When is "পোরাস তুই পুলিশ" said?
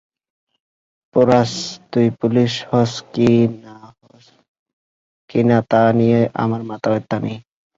1.15-2.53